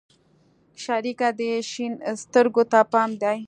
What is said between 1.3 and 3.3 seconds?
دې شين سترگو ته پام